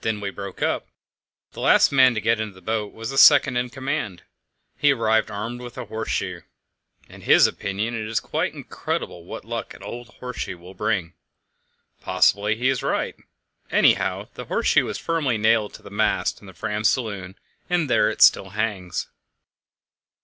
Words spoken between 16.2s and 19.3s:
in the Fram's saloon, and there it still hangs.